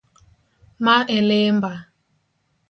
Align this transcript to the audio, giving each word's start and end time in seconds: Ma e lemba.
Ma 0.85 0.95
e 1.15 1.17
lemba. 1.29 1.73